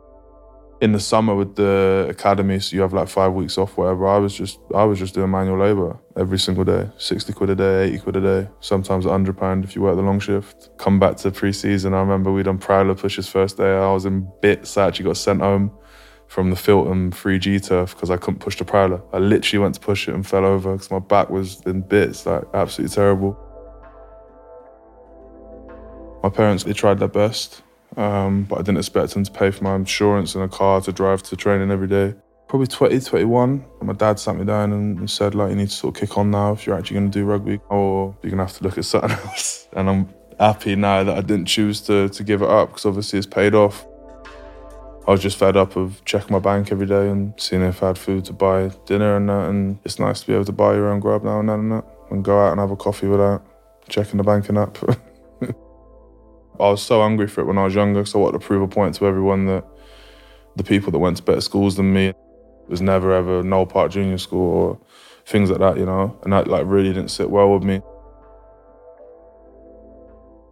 in 0.80 0.92
the 0.92 1.00
summer 1.00 1.34
with 1.34 1.56
the 1.56 2.06
academy, 2.08 2.58
so 2.58 2.74
you 2.74 2.80
have 2.80 2.94
like 2.94 3.06
five 3.06 3.34
weeks 3.34 3.58
off, 3.58 3.76
whatever. 3.76 4.06
I 4.06 4.16
was 4.16 4.34
just 4.34 4.58
I 4.74 4.84
was 4.84 4.98
just 4.98 5.14
doing 5.14 5.30
manual 5.30 5.58
labour 5.58 5.98
every 6.16 6.38
single 6.38 6.64
day, 6.64 6.88
sixty 6.96 7.34
quid 7.34 7.50
a 7.50 7.54
day, 7.54 7.84
eighty 7.84 7.98
quid 7.98 8.16
a 8.16 8.20
day, 8.20 8.50
sometimes 8.60 9.04
hundred 9.04 9.36
pound 9.36 9.64
if 9.64 9.76
you 9.76 9.82
work 9.82 9.96
the 9.96 10.02
long 10.02 10.20
shift. 10.20 10.70
Come 10.78 10.98
back 10.98 11.16
to 11.18 11.30
pre-season, 11.30 11.92
I 11.92 12.00
remember 12.00 12.32
we 12.32 12.42
done 12.42 12.58
Prowler 12.58 12.94
pushes 12.94 13.28
first 13.28 13.58
day. 13.58 13.76
I 13.76 13.92
was 13.92 14.06
in 14.06 14.26
bits. 14.40 14.76
I 14.78 14.86
actually 14.86 15.04
got 15.04 15.18
sent 15.18 15.40
home 15.42 15.70
from 16.30 16.50
the 16.50 16.56
Filton 16.56 17.10
3G 17.10 17.66
turf 17.66 17.92
because 17.92 18.08
I 18.08 18.16
couldn't 18.16 18.38
push 18.38 18.56
the 18.56 18.64
Prowler. 18.64 19.02
I 19.12 19.18
literally 19.18 19.58
went 19.58 19.74
to 19.74 19.80
push 19.80 20.06
it 20.06 20.14
and 20.14 20.24
fell 20.24 20.44
over 20.44 20.74
because 20.74 20.88
my 20.88 21.00
back 21.00 21.28
was 21.28 21.60
in 21.66 21.80
bits, 21.80 22.24
like 22.24 22.44
absolutely 22.54 22.94
terrible. 22.94 23.36
My 26.22 26.28
parents, 26.28 26.62
they 26.62 26.72
tried 26.72 27.00
their 27.00 27.08
best. 27.08 27.62
Um, 27.96 28.44
but 28.44 28.60
I 28.60 28.62
didn't 28.62 28.78
expect 28.78 29.12
them 29.12 29.24
to 29.24 29.32
pay 29.32 29.50
for 29.50 29.64
my 29.64 29.74
insurance 29.74 30.36
and 30.36 30.44
a 30.44 30.48
car 30.48 30.80
to 30.82 30.92
drive 30.92 31.24
to 31.24 31.36
training 31.36 31.72
every 31.72 31.88
day. 31.88 32.14
Probably 32.46 32.68
20, 32.68 33.00
21. 33.00 33.64
My 33.82 33.92
dad 33.92 34.20
sat 34.20 34.36
me 34.36 34.44
down 34.44 34.72
and 34.72 35.10
said, 35.10 35.34
like, 35.34 35.50
you 35.50 35.56
need 35.56 35.70
to 35.70 35.74
sort 35.74 35.96
of 35.96 36.00
kick 36.00 36.16
on 36.16 36.30
now 36.30 36.52
if 36.52 36.64
you're 36.64 36.78
actually 36.78 37.00
going 37.00 37.10
to 37.10 37.18
do 37.18 37.24
rugby, 37.24 37.58
or 37.68 38.16
you're 38.22 38.30
going 38.30 38.38
to 38.38 38.44
have 38.44 38.56
to 38.58 38.62
look 38.62 38.78
at 38.78 38.84
something 38.84 39.10
else. 39.26 39.66
And 39.72 39.90
I'm 39.90 40.08
happy 40.38 40.76
now 40.76 41.02
that 41.02 41.18
I 41.18 41.22
didn't 41.22 41.46
choose 41.46 41.80
to, 41.82 42.08
to 42.08 42.22
give 42.22 42.40
it 42.40 42.48
up 42.48 42.68
because 42.68 42.86
obviously 42.86 43.18
it's 43.18 43.26
paid 43.26 43.56
off. 43.56 43.84
I 45.10 45.12
was 45.14 45.22
just 45.22 45.38
fed 45.38 45.56
up 45.56 45.74
of 45.74 46.04
checking 46.04 46.32
my 46.32 46.38
bank 46.38 46.70
every 46.70 46.86
day 46.86 47.10
and 47.10 47.34
seeing 47.36 47.62
if 47.62 47.82
I 47.82 47.88
had 47.88 47.98
food 47.98 48.24
to 48.26 48.32
buy 48.32 48.68
dinner 48.86 49.16
and 49.16 49.28
that. 49.28 49.48
And 49.48 49.80
it's 49.84 49.98
nice 49.98 50.20
to 50.20 50.26
be 50.28 50.34
able 50.34 50.44
to 50.44 50.52
buy 50.52 50.74
your 50.74 50.88
own 50.88 51.00
grub 51.00 51.24
now 51.24 51.40
and 51.40 51.48
then 51.48 51.58
and 51.58 51.72
that, 51.72 51.84
and 52.12 52.24
go 52.24 52.38
out 52.38 52.52
and 52.52 52.60
have 52.60 52.70
a 52.70 52.76
coffee 52.76 53.08
without 53.08 53.44
checking 53.88 54.18
the 54.18 54.22
banking 54.22 54.56
app. 54.56 54.78
I 56.60 56.70
was 56.70 56.80
so 56.80 57.02
angry 57.02 57.26
for 57.26 57.40
it 57.40 57.46
when 57.46 57.58
I 57.58 57.64
was 57.64 57.74
younger 57.74 57.98
because 57.98 58.14
I 58.14 58.18
wanted 58.18 58.38
to 58.38 58.46
prove 58.46 58.62
a 58.62 58.68
point 58.68 58.94
to 58.94 59.06
everyone 59.08 59.46
that 59.46 59.64
the 60.54 60.62
people 60.62 60.92
that 60.92 61.00
went 61.00 61.16
to 61.16 61.24
better 61.24 61.40
schools 61.40 61.74
than 61.74 61.92
me 61.92 62.12
was 62.68 62.80
never 62.80 63.12
ever 63.12 63.42
Knowle 63.42 63.68
Park 63.68 63.90
Junior 63.90 64.16
School 64.16 64.48
or 64.48 64.80
things 65.26 65.50
like 65.50 65.58
that, 65.58 65.76
you 65.76 65.86
know, 65.86 66.16
and 66.22 66.32
that 66.32 66.46
like 66.46 66.62
really 66.66 66.92
didn't 66.92 67.10
sit 67.10 67.30
well 67.30 67.52
with 67.52 67.64
me 67.64 67.82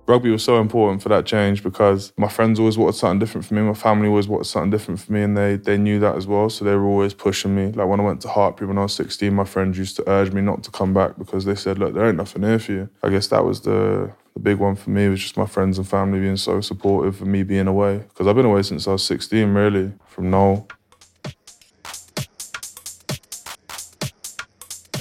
rugby 0.08 0.30
was 0.30 0.42
so 0.42 0.58
important 0.60 1.02
for 1.02 1.10
that 1.10 1.26
change 1.26 1.62
because 1.62 2.12
my 2.16 2.28
friends 2.28 2.58
always 2.58 2.78
wanted 2.78 2.94
something 2.94 3.18
different 3.18 3.46
for 3.46 3.54
me. 3.54 3.62
My 3.62 3.74
family 3.74 4.08
always 4.08 4.26
wanted 4.26 4.46
something 4.46 4.70
different 4.70 5.00
for 5.00 5.12
me, 5.12 5.22
and 5.22 5.36
they 5.36 5.56
they 5.56 5.76
knew 5.76 6.00
that 6.00 6.16
as 6.16 6.26
well. 6.26 6.48
So 6.50 6.64
they 6.64 6.74
were 6.74 6.86
always 6.86 7.14
pushing 7.14 7.54
me. 7.54 7.66
Like 7.72 7.86
when 7.86 8.00
I 8.00 8.04
went 8.04 8.22
to 8.22 8.28
Hartpury 8.28 8.66
when 8.66 8.78
I 8.78 8.82
was 8.82 8.94
16, 8.94 9.32
my 9.32 9.44
friends 9.44 9.78
used 9.78 9.96
to 9.96 10.10
urge 10.10 10.32
me 10.32 10.40
not 10.40 10.64
to 10.64 10.70
come 10.70 10.94
back 10.94 11.18
because 11.18 11.44
they 11.44 11.54
said, 11.54 11.78
"Look, 11.78 11.94
there 11.94 12.06
ain't 12.06 12.16
nothing 12.16 12.42
here 12.42 12.58
for 12.58 12.72
you." 12.72 12.88
I 13.02 13.10
guess 13.10 13.28
that 13.28 13.44
was 13.44 13.60
the 13.60 14.10
the 14.38 14.40
big 14.40 14.58
one 14.58 14.76
for 14.76 14.90
me 14.90 15.08
was 15.08 15.20
just 15.20 15.36
my 15.36 15.46
friends 15.46 15.78
and 15.78 15.88
family 15.88 16.20
being 16.20 16.36
so 16.36 16.60
supportive 16.60 17.20
of 17.20 17.26
me 17.26 17.42
being 17.42 17.66
away 17.66 17.98
because 17.98 18.26
I've 18.26 18.36
been 18.36 18.46
away 18.46 18.62
since 18.62 18.86
I 18.86 18.92
was 18.92 19.04
16, 19.04 19.52
really, 19.52 19.92
from 20.06 20.30
Knowle. 20.30 20.70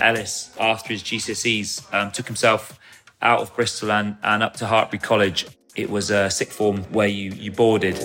Ellis, 0.02 0.56
after 0.60 0.94
his 0.94 1.04
GCSEs, 1.04 1.94
um, 1.94 2.12
took 2.12 2.26
himself 2.26 2.80
out 3.22 3.40
of 3.40 3.56
Bristol 3.56 3.92
and, 3.92 4.18
and 4.24 4.44
up 4.44 4.56
to 4.58 4.66
Hartpury 4.66 5.02
College. 5.02 5.48
It 5.76 5.90
was 5.90 6.10
a 6.12 6.30
sixth 6.30 6.58
form 6.58 6.84
where 6.86 7.08
you, 7.08 7.32
you 7.32 7.52
boarded. 7.52 7.98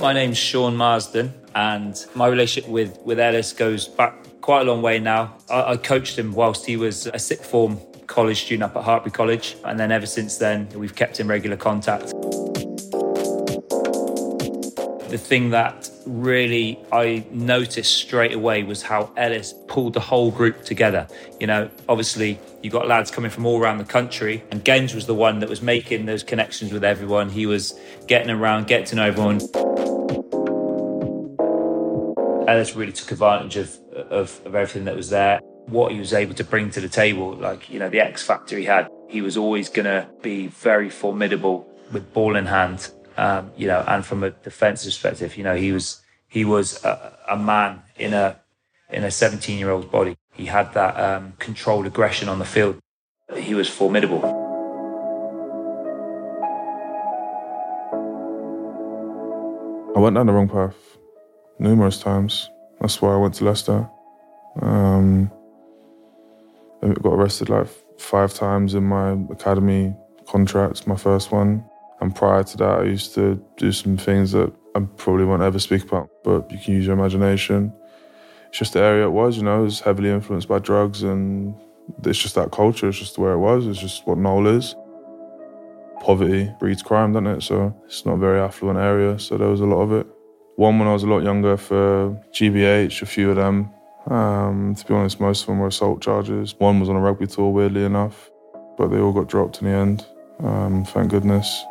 My 0.00 0.12
name's 0.12 0.38
Sean 0.38 0.76
Marsden, 0.76 1.32
and 1.54 2.04
my 2.14 2.26
relationship 2.26 2.70
with, 2.70 2.98
with 3.04 3.18
Ellis 3.18 3.52
goes 3.52 3.88
back 3.88 4.14
quite 4.40 4.66
a 4.66 4.70
long 4.70 4.82
way 4.82 4.98
now. 4.98 5.36
I, 5.50 5.72
I 5.72 5.76
coached 5.76 6.18
him 6.18 6.32
whilst 6.32 6.66
he 6.66 6.76
was 6.76 7.06
a 7.06 7.18
sixth 7.18 7.50
form 7.50 7.78
college 8.06 8.42
student 8.42 8.64
up 8.64 8.76
at 8.76 8.84
Hartpury 8.84 9.12
College, 9.12 9.56
and 9.64 9.78
then 9.78 9.90
ever 9.90 10.06
since 10.06 10.36
then, 10.36 10.68
we've 10.74 10.94
kept 10.94 11.20
in 11.20 11.26
regular 11.26 11.56
contact. 11.56 12.12
The 15.08 15.18
thing 15.18 15.50
that 15.50 15.88
really 16.06 16.78
I 16.90 17.24
noticed 17.30 17.96
straight 17.96 18.32
away 18.32 18.64
was 18.64 18.82
how 18.82 19.12
Ellis 19.16 19.54
pulled 19.68 19.92
the 19.92 20.00
whole 20.00 20.30
group 20.32 20.64
together. 20.64 21.06
You 21.38 21.46
know, 21.46 21.70
obviously 21.88 22.38
you 22.64 22.70
got 22.70 22.88
lads 22.88 23.10
coming 23.10 23.30
from 23.30 23.44
all 23.44 23.60
around 23.60 23.76
the 23.76 23.84
country, 23.84 24.42
and 24.50 24.64
Genge 24.64 24.94
was 24.94 25.04
the 25.04 25.14
one 25.14 25.40
that 25.40 25.50
was 25.50 25.60
making 25.60 26.06
those 26.06 26.22
connections 26.22 26.72
with 26.72 26.82
everyone. 26.82 27.28
He 27.28 27.44
was 27.44 27.78
getting 28.06 28.30
around, 28.30 28.66
getting 28.66 28.86
to 28.86 28.96
know 28.96 29.04
everyone. 29.04 29.40
Ellis 32.48 32.74
really 32.74 32.92
took 32.92 33.12
advantage 33.12 33.56
of, 33.56 33.78
of, 33.92 34.40
of 34.46 34.54
everything 34.54 34.86
that 34.86 34.96
was 34.96 35.10
there. 35.10 35.40
What 35.66 35.92
he 35.92 35.98
was 35.98 36.14
able 36.14 36.34
to 36.36 36.44
bring 36.44 36.70
to 36.70 36.80
the 36.80 36.88
table, 36.88 37.34
like, 37.34 37.68
you 37.68 37.78
know, 37.78 37.90
the 37.90 38.00
X 38.00 38.22
factor 38.22 38.56
he 38.56 38.64
had. 38.64 38.88
He 39.10 39.20
was 39.20 39.36
always 39.36 39.68
going 39.68 39.84
to 39.84 40.08
be 40.22 40.46
very 40.46 40.88
formidable 40.88 41.68
with 41.92 42.14
ball 42.14 42.34
in 42.34 42.46
hand, 42.46 42.90
um, 43.18 43.52
you 43.58 43.66
know, 43.66 43.84
and 43.86 44.06
from 44.06 44.24
a 44.24 44.30
defensive 44.30 44.88
perspective, 44.88 45.36
you 45.36 45.44
know, 45.44 45.54
he 45.54 45.70
was 45.70 46.00
he 46.28 46.46
was 46.46 46.82
a, 46.82 47.18
a 47.28 47.36
man 47.36 47.82
in 47.96 48.14
a 48.14 48.40
in 48.90 49.04
a 49.04 49.10
17 49.10 49.58
year 49.58 49.70
old's 49.70 49.86
body. 49.86 50.16
He 50.34 50.46
had 50.46 50.74
that 50.74 50.98
um, 50.98 51.34
controlled 51.38 51.86
aggression 51.86 52.28
on 52.28 52.38
the 52.40 52.44
field. 52.44 52.78
He 53.36 53.54
was 53.54 53.68
formidable. 53.68 54.24
I 59.96 60.00
went 60.00 60.16
down 60.16 60.26
the 60.26 60.32
wrong 60.32 60.48
path 60.48 60.74
numerous 61.60 62.00
times. 62.00 62.50
That's 62.80 63.00
why 63.00 63.14
I 63.14 63.16
went 63.16 63.34
to 63.34 63.44
Leicester. 63.44 63.88
Um, 64.60 65.30
I 66.82 66.88
got 66.88 67.14
arrested 67.14 67.48
like 67.48 67.68
five 67.98 68.34
times 68.34 68.74
in 68.74 68.82
my 68.82 69.12
academy 69.30 69.94
contract, 70.26 70.86
my 70.88 70.96
first 70.96 71.30
one. 71.30 71.64
And 72.00 72.14
prior 72.14 72.42
to 72.42 72.56
that, 72.56 72.80
I 72.80 72.82
used 72.82 73.14
to 73.14 73.42
do 73.56 73.70
some 73.70 73.96
things 73.96 74.32
that 74.32 74.52
I 74.74 74.80
probably 74.96 75.24
won't 75.24 75.42
ever 75.42 75.60
speak 75.60 75.84
about, 75.84 76.10
but 76.24 76.50
you 76.50 76.58
can 76.58 76.74
use 76.74 76.86
your 76.86 76.94
imagination. 76.98 77.72
It's 78.54 78.60
just 78.60 78.74
the 78.74 78.78
area 78.78 79.06
it 79.06 79.10
was, 79.10 79.36
you 79.36 79.42
know, 79.42 79.62
it 79.62 79.64
was 79.64 79.80
heavily 79.80 80.10
influenced 80.10 80.46
by 80.46 80.60
drugs 80.60 81.02
and 81.02 81.56
it's 82.04 82.20
just 82.20 82.36
that 82.36 82.52
culture, 82.52 82.88
it's 82.88 83.00
just 83.00 83.18
where 83.18 83.32
it 83.32 83.38
was, 83.38 83.66
it's 83.66 83.80
just 83.80 84.06
what 84.06 84.16
Knowle 84.16 84.46
is. 84.56 84.76
Poverty 86.00 86.52
breeds 86.60 86.80
crime, 86.80 87.12
doesn't 87.12 87.26
it? 87.26 87.42
So 87.42 87.74
it's 87.84 88.06
not 88.06 88.12
a 88.12 88.18
very 88.18 88.38
affluent 88.38 88.78
area, 88.78 89.18
so 89.18 89.36
there 89.36 89.48
was 89.48 89.58
a 89.58 89.64
lot 89.64 89.80
of 89.80 89.92
it. 89.94 90.06
One 90.54 90.78
when 90.78 90.86
I 90.86 90.92
was 90.92 91.02
a 91.02 91.08
lot 91.08 91.24
younger 91.24 91.56
for 91.56 92.10
GBH, 92.30 93.02
a 93.02 93.06
few 93.06 93.30
of 93.30 93.34
them. 93.34 93.70
Um, 94.06 94.76
to 94.76 94.86
be 94.86 94.94
honest, 94.94 95.18
most 95.18 95.40
of 95.40 95.46
them 95.48 95.58
were 95.58 95.66
assault 95.66 96.00
charges. 96.00 96.54
One 96.58 96.78
was 96.78 96.88
on 96.88 96.94
a 96.94 97.00
rugby 97.00 97.26
tour, 97.26 97.50
weirdly 97.50 97.82
enough, 97.82 98.30
but 98.78 98.86
they 98.86 99.00
all 99.00 99.12
got 99.12 99.26
dropped 99.26 99.62
in 99.62 99.66
the 99.66 99.74
end. 99.74 100.06
Um, 100.38 100.84
thank 100.84 101.10
goodness. 101.10 101.64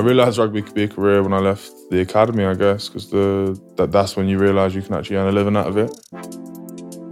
I 0.00 0.02
realised 0.02 0.38
rugby 0.38 0.62
could 0.62 0.72
be 0.72 0.84
a 0.84 0.88
career 0.88 1.22
when 1.22 1.34
I 1.34 1.40
left 1.40 1.74
the 1.90 2.00
academy, 2.00 2.46
I 2.46 2.54
guess, 2.54 2.88
because 2.88 3.10
that, 3.10 3.90
that's 3.92 4.16
when 4.16 4.28
you 4.28 4.38
realise 4.38 4.72
you 4.72 4.80
can 4.80 4.94
actually 4.94 5.16
earn 5.16 5.28
a 5.28 5.30
living 5.30 5.58
out 5.58 5.66
of 5.66 5.76
it. 5.76 5.90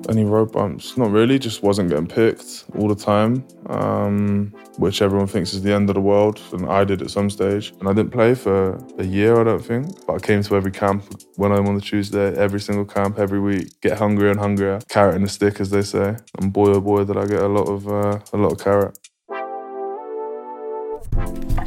Any 0.08 0.24
road 0.24 0.52
bumps? 0.52 0.96
Not 0.96 1.10
really, 1.10 1.38
just 1.38 1.62
wasn't 1.62 1.90
getting 1.90 2.06
picked 2.06 2.64
all 2.78 2.88
the 2.88 2.94
time, 2.94 3.46
um, 3.66 4.54
which 4.78 5.02
everyone 5.02 5.26
thinks 5.26 5.52
is 5.52 5.60
the 5.60 5.74
end 5.74 5.90
of 5.90 5.96
the 5.96 6.00
world, 6.00 6.40
and 6.52 6.66
I 6.66 6.84
did 6.84 7.02
at 7.02 7.10
some 7.10 7.28
stage. 7.28 7.74
And 7.78 7.90
I 7.90 7.92
didn't 7.92 8.10
play 8.10 8.34
for 8.34 8.82
a 8.98 9.04
year, 9.04 9.38
I 9.38 9.44
don't 9.44 9.62
think, 9.62 10.06
but 10.06 10.14
I 10.14 10.18
came 10.18 10.42
to 10.44 10.56
every 10.56 10.72
camp 10.72 11.04
when 11.36 11.52
I'm 11.52 11.66
on 11.66 11.74
the 11.74 11.82
Tuesday, 11.82 12.34
every 12.38 12.58
single 12.58 12.86
camp, 12.86 13.18
every 13.18 13.38
week, 13.38 13.82
get 13.82 13.98
hungrier 13.98 14.30
and 14.30 14.40
hungrier, 14.40 14.78
carrot 14.88 15.16
in 15.16 15.24
the 15.24 15.28
stick, 15.28 15.60
as 15.60 15.68
they 15.68 15.82
say. 15.82 16.16
And 16.40 16.54
boy, 16.54 16.70
oh 16.70 16.80
boy, 16.80 17.04
did 17.04 17.18
I 17.18 17.26
get 17.26 17.42
a 17.42 17.48
lot 17.48 17.68
of 17.68 17.86
uh, 17.86 18.18
a 18.32 18.38
lot 18.38 18.52
of 18.52 18.58
carrot. 18.64 18.98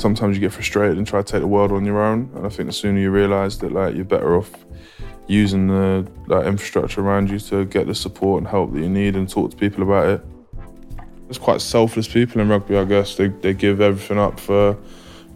Sometimes 0.02 0.36
you 0.36 0.42
get 0.42 0.52
frustrated 0.52 0.98
and 0.98 1.06
try 1.06 1.22
to 1.22 1.32
take 1.32 1.42
the 1.42 1.48
world 1.48 1.72
on 1.72 1.86
your 1.86 2.02
own. 2.02 2.32
And 2.34 2.44
I 2.44 2.50
think 2.50 2.66
the 2.66 2.74
sooner 2.74 3.00
you 3.00 3.12
realise 3.12 3.58
that 3.58 3.72
like 3.72 3.94
you're 3.94 4.04
better 4.04 4.36
off 4.36 4.50
using 5.28 5.68
the 5.68 6.12
like, 6.26 6.48
infrastructure 6.48 7.02
around 7.02 7.30
you 7.30 7.38
to 7.38 7.66
get 7.66 7.86
the 7.86 7.94
support 7.94 8.40
and 8.40 8.48
help 8.48 8.74
that 8.74 8.80
you 8.80 8.90
need 8.90 9.16
and 9.16 9.30
talk 9.30 9.52
to 9.52 9.58
people 9.58 9.84
about 9.84 10.08
it. 10.08 10.26
It's 11.30 11.38
quite 11.38 11.62
selfless 11.62 12.08
people 12.08 12.42
in 12.42 12.50
rugby, 12.50 12.78
I 12.78 12.86
guess. 12.86 13.14
They, 13.14 13.28
they 13.28 13.54
give 13.54 13.80
everything 13.80 14.18
up 14.18 14.40
for 14.40 14.76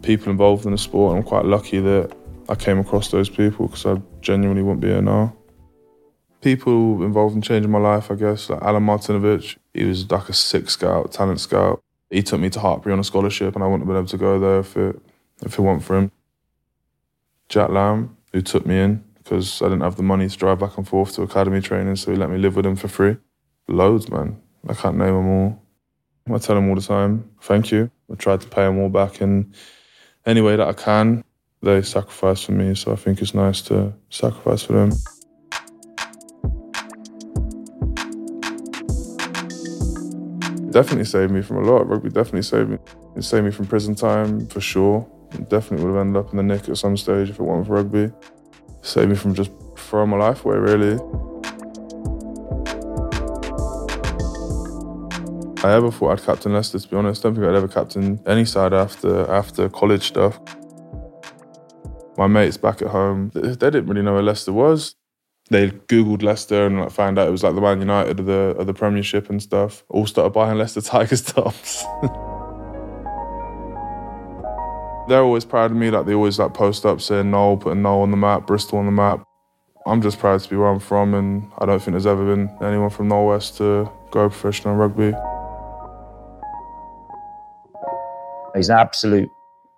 people 0.02 0.32
involved 0.32 0.66
in 0.66 0.72
the 0.72 0.78
sport. 0.78 1.16
I'm 1.16 1.22
quite 1.22 1.44
lucky 1.44 1.78
that 1.78 2.12
I 2.48 2.56
came 2.56 2.80
across 2.80 3.12
those 3.12 3.30
people 3.30 3.68
because 3.68 3.86
I 3.86 4.02
genuinely 4.20 4.62
wouldn't 4.62 4.80
be 4.80 4.88
here 4.88 5.00
now. 5.00 5.36
People 6.40 7.04
involved 7.04 7.36
in 7.36 7.40
changing 7.40 7.70
my 7.70 7.78
life, 7.78 8.10
I 8.10 8.16
guess, 8.16 8.50
like 8.50 8.62
Alan 8.62 8.84
Martinovich, 8.84 9.58
he 9.72 9.84
was 9.84 10.10
like 10.10 10.28
a 10.28 10.32
sick 10.32 10.68
scout, 10.70 11.12
talent 11.12 11.38
scout. 11.38 11.80
He 12.10 12.22
took 12.22 12.40
me 12.40 12.50
to 12.50 12.58
Hartpury 12.58 12.92
on 12.92 13.00
a 13.00 13.04
scholarship, 13.04 13.54
and 13.54 13.64
I 13.64 13.66
wouldn't 13.66 13.82
have 13.82 13.88
been 13.88 13.96
able 13.96 14.08
to 14.08 14.16
go 14.16 14.38
there 14.38 14.60
if 14.60 14.76
it 14.76 15.00
if 15.44 15.58
it 15.58 15.62
weren't 15.62 15.84
for 15.84 15.96
him. 15.96 16.12
Jack 17.48 17.70
Lamb, 17.70 18.16
who 18.32 18.42
took 18.42 18.66
me 18.66 18.80
in 18.80 19.04
because 19.18 19.60
I 19.60 19.66
didn't 19.66 19.82
have 19.82 19.96
the 19.96 20.02
money 20.04 20.28
to 20.28 20.36
drive 20.36 20.60
back 20.60 20.76
and 20.76 20.86
forth 20.86 21.14
to 21.14 21.22
academy 21.22 21.60
training, 21.60 21.96
so 21.96 22.12
he 22.12 22.16
let 22.16 22.30
me 22.30 22.38
live 22.38 22.54
with 22.54 22.64
him 22.64 22.76
for 22.76 22.86
free. 22.86 23.16
Loads, 23.66 24.08
man. 24.08 24.40
I 24.68 24.74
can't 24.74 24.96
name 24.96 25.14
them 25.14 25.28
all. 25.28 25.62
I 26.32 26.38
tell 26.38 26.56
them 26.56 26.68
all 26.68 26.74
the 26.74 26.80
time, 26.80 27.28
thank 27.40 27.70
you. 27.70 27.90
I 28.10 28.14
tried 28.14 28.40
to 28.40 28.48
pay 28.48 28.62
them 28.62 28.78
all 28.78 28.88
back 28.88 29.20
in 29.20 29.52
any 30.24 30.40
way 30.40 30.56
that 30.56 30.66
I 30.66 30.72
can. 30.72 31.24
They 31.62 31.82
sacrificed 31.82 32.46
for 32.46 32.52
me, 32.52 32.74
so 32.74 32.92
I 32.92 32.96
think 32.96 33.20
it's 33.20 33.34
nice 33.34 33.62
to 33.62 33.92
sacrifice 34.10 34.62
for 34.62 34.72
them. 34.72 34.92
Definitely 40.76 41.06
saved 41.06 41.32
me 41.32 41.40
from 41.40 41.56
a 41.56 41.60
lot. 41.62 41.88
Rugby 41.88 42.10
definitely 42.10 42.42
saved 42.42 42.68
me. 42.68 42.76
It 43.16 43.22
saved 43.22 43.46
me 43.46 43.50
from 43.50 43.64
prison 43.64 43.94
time 43.94 44.46
for 44.46 44.60
sure. 44.60 45.08
It 45.32 45.48
definitely 45.48 45.86
would 45.86 45.96
have 45.96 46.06
ended 46.06 46.22
up 46.22 46.30
in 46.32 46.36
the 46.36 46.42
nick 46.42 46.68
at 46.68 46.76
some 46.76 46.98
stage 46.98 47.30
if 47.30 47.40
it 47.40 47.42
wasn't 47.42 47.68
for 47.68 47.76
rugby. 47.76 48.02
It 48.02 48.12
saved 48.82 49.08
me 49.08 49.16
from 49.16 49.32
just 49.32 49.50
throwing 49.78 50.10
my 50.10 50.18
life 50.18 50.44
away, 50.44 50.58
really. 50.58 50.96
I 55.64 55.72
ever 55.72 55.90
thought 55.90 56.12
I'd 56.12 56.22
captain 56.22 56.52
Leicester, 56.52 56.78
to 56.78 56.88
be 56.88 56.96
honest. 56.96 57.24
I 57.24 57.28
don't 57.30 57.36
think 57.36 57.46
I'd 57.46 57.54
ever 57.54 57.68
captain 57.68 58.20
any 58.26 58.44
side 58.44 58.74
after 58.74 59.30
after 59.30 59.70
college 59.70 60.08
stuff. 60.08 60.38
My 62.18 62.26
mates 62.26 62.58
back 62.58 62.82
at 62.82 62.88
home, 62.88 63.30
they 63.32 63.54
didn't 63.54 63.86
really 63.86 64.02
know 64.02 64.12
where 64.12 64.22
Leicester 64.22 64.52
was 64.52 64.94
they 65.48 65.70
googled 65.70 66.22
Leicester 66.22 66.66
and 66.66 66.80
like 66.80 66.90
found 66.90 67.18
out 67.18 67.28
it 67.28 67.30
was 67.30 67.44
like 67.44 67.54
the 67.54 67.60
Man 67.60 67.78
United 67.78 68.20
of 68.20 68.26
the 68.26 68.54
of 68.58 68.66
the 68.66 68.74
Premiership 68.74 69.30
and 69.30 69.40
stuff. 69.40 69.84
All 69.88 70.06
started 70.06 70.30
buying 70.30 70.58
Leicester 70.58 70.80
Tigers 70.80 71.22
tops. 71.22 71.84
They're 75.08 75.22
always 75.22 75.44
proud 75.44 75.70
of 75.70 75.76
me. 75.76 75.90
Like 75.90 76.06
they 76.06 76.14
always 76.14 76.38
like 76.38 76.52
post 76.52 76.84
up 76.84 77.00
saying 77.00 77.30
Knowle, 77.30 77.60
putting 77.60 77.82
Knowle 77.82 78.02
on 78.02 78.10
the 78.10 78.16
map, 78.16 78.46
Bristol 78.46 78.78
on 78.78 78.86
the 78.86 78.92
map. 78.92 79.24
I'm 79.86 80.02
just 80.02 80.18
proud 80.18 80.40
to 80.40 80.50
be 80.50 80.56
where 80.56 80.66
I'm 80.66 80.80
from, 80.80 81.14
and 81.14 81.48
I 81.58 81.66
don't 81.66 81.80
think 81.80 81.92
there's 81.92 82.06
ever 82.06 82.24
been 82.24 82.50
anyone 82.60 82.90
from 82.90 83.08
Knowle 83.08 83.28
West 83.28 83.58
to 83.58 83.88
go 84.10 84.28
professional 84.28 84.74
rugby. 84.74 85.16
He's 88.56 88.68
an 88.68 88.78
absolute 88.78 89.28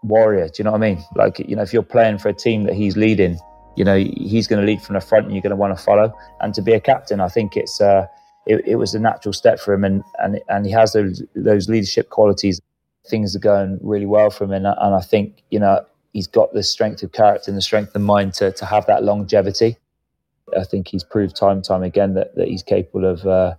warrior. 0.02 0.46
Do 0.46 0.52
you 0.58 0.64
know 0.64 0.70
what 0.70 0.82
I 0.82 0.94
mean? 0.94 1.04
Like 1.14 1.38
you 1.40 1.56
know, 1.56 1.62
if 1.62 1.74
you're 1.74 1.82
playing 1.82 2.18
for 2.18 2.30
a 2.30 2.34
team 2.34 2.64
that 2.64 2.74
he's 2.74 2.96
leading, 2.96 3.38
you 3.78 3.84
know 3.84 3.96
he's 3.96 4.46
going 4.48 4.60
to 4.60 4.66
lead 4.66 4.82
from 4.82 4.94
the 4.94 5.00
front 5.00 5.26
and 5.26 5.34
you're 5.34 5.42
going 5.42 5.50
to 5.50 5.56
want 5.56 5.76
to 5.76 5.82
follow. 5.82 6.12
And 6.40 6.52
to 6.54 6.62
be 6.62 6.72
a 6.72 6.80
captain 6.80 7.20
i 7.20 7.28
think 7.28 7.56
it's 7.56 7.80
uh, 7.80 8.06
it, 8.46 8.62
it, 8.66 8.76
was 8.76 8.94
a 8.94 8.98
natural 8.98 9.32
step 9.32 9.60
for 9.60 9.72
him 9.72 9.84
and 9.84 10.02
and, 10.18 10.40
and 10.48 10.66
he 10.66 10.72
has 10.72 10.92
those 10.92 11.22
those 11.34 11.68
leadership 11.68 12.10
qualities. 12.10 12.60
Things 13.08 13.34
are 13.34 13.38
going 13.40 13.78
really 13.80 14.06
well 14.06 14.30
for 14.30 14.44
him 14.44 14.52
and, 14.52 14.66
and 14.66 14.94
i 14.94 15.00
think 15.00 15.42
you 15.50 15.58
know 15.58 15.84
he's 16.12 16.26
got 16.26 16.52
the 16.52 16.62
strength 16.62 17.02
of 17.02 17.12
character 17.12 17.50
and 17.50 17.56
the 17.56 17.62
strength 17.62 17.94
of 17.94 18.02
mind 18.02 18.34
to, 18.34 18.50
to 18.52 18.66
have 18.66 18.86
that 18.86 19.04
longevity. 19.04 19.76
I 20.56 20.64
think 20.64 20.88
he's 20.88 21.04
proved 21.04 21.36
time 21.36 21.58
and 21.58 21.64
time 21.64 21.82
again 21.82 22.14
that, 22.14 22.34
that 22.36 22.48
he's 22.48 22.62
capable 22.62 23.04
of 23.04 23.26
uh, 23.26 23.54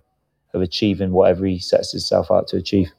of 0.52 0.60
achieving 0.60 1.12
whatever 1.12 1.46
he 1.46 1.58
sets 1.58 1.92
himself 1.92 2.30
out 2.30 2.48
to 2.48 2.56
achieve. 2.56 2.90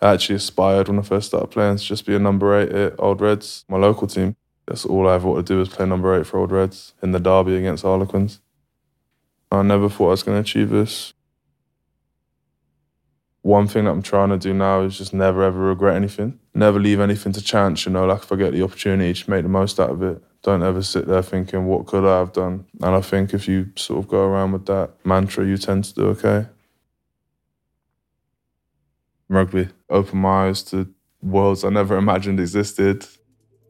I 0.00 0.14
actually 0.14 0.36
aspired 0.36 0.88
when 0.88 0.98
I 0.98 1.02
first 1.02 1.28
started 1.28 1.48
playing 1.48 1.76
to 1.76 1.84
just 1.84 2.06
be 2.06 2.14
a 2.14 2.18
number 2.18 2.58
eight 2.58 2.70
at 2.70 2.94
Old 2.98 3.20
Reds, 3.20 3.64
my 3.68 3.76
local 3.76 4.06
team. 4.06 4.36
That's 4.68 4.84
all 4.84 5.08
I 5.08 5.14
ever 5.14 5.28
wanted 5.28 5.46
to 5.46 5.54
do 5.54 5.58
was 5.60 5.70
play 5.70 5.86
number 5.86 6.14
eight 6.14 6.26
for 6.26 6.38
Old 6.38 6.52
Reds 6.52 6.92
in 7.02 7.12
the 7.12 7.18
derby 7.18 7.56
against 7.56 7.84
Harlequins. 7.84 8.40
I 9.50 9.62
never 9.62 9.88
thought 9.88 10.08
I 10.08 10.10
was 10.10 10.22
going 10.22 10.36
to 10.36 10.42
achieve 10.42 10.68
this. 10.68 11.14
One 13.40 13.66
thing 13.66 13.86
that 13.86 13.92
I'm 13.92 14.02
trying 14.02 14.28
to 14.28 14.36
do 14.36 14.52
now 14.52 14.82
is 14.82 14.98
just 14.98 15.14
never 15.14 15.42
ever 15.42 15.58
regret 15.58 15.96
anything. 15.96 16.38
Never 16.52 16.78
leave 16.78 17.00
anything 17.00 17.32
to 17.32 17.42
chance, 17.42 17.86
you 17.86 17.92
know, 17.92 18.04
like 18.04 18.24
if 18.24 18.30
I 18.30 18.36
get 18.36 18.52
the 18.52 18.62
opportunity, 18.62 19.10
just 19.14 19.26
make 19.26 19.42
the 19.42 19.48
most 19.48 19.80
out 19.80 19.88
of 19.88 20.02
it. 20.02 20.22
Don't 20.42 20.62
ever 20.62 20.82
sit 20.82 21.06
there 21.06 21.22
thinking, 21.22 21.64
what 21.64 21.86
could 21.86 22.04
I 22.04 22.18
have 22.18 22.34
done? 22.34 22.66
And 22.82 22.94
I 22.94 23.00
think 23.00 23.32
if 23.32 23.48
you 23.48 23.70
sort 23.74 24.04
of 24.04 24.10
go 24.10 24.26
around 24.26 24.52
with 24.52 24.66
that 24.66 24.90
mantra, 25.02 25.46
you 25.46 25.56
tend 25.56 25.84
to 25.84 25.94
do 25.94 26.06
okay. 26.08 26.46
Rugby 29.30 29.68
opened 29.88 30.20
my 30.20 30.48
eyes 30.48 30.62
to 30.64 30.92
worlds 31.22 31.64
I 31.64 31.70
never 31.70 31.96
imagined 31.96 32.38
existed. 32.38 33.06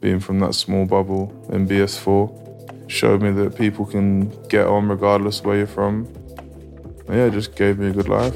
Being 0.00 0.20
from 0.20 0.38
that 0.40 0.54
small 0.54 0.86
bubble 0.86 1.32
in 1.52 1.66
BS4 1.66 2.88
showed 2.88 3.20
me 3.20 3.32
that 3.32 3.56
people 3.56 3.84
can 3.84 4.28
get 4.48 4.66
on 4.66 4.88
regardless 4.88 5.42
where 5.42 5.56
you're 5.56 5.66
from. 5.66 6.06
Yeah, 7.08 7.26
it 7.26 7.32
just 7.32 7.56
gave 7.56 7.78
me 7.78 7.88
a 7.88 7.92
good 7.92 8.08
life. 8.08 8.34